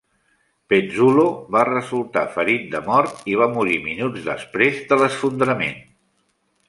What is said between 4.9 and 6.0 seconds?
de l'esfondrament.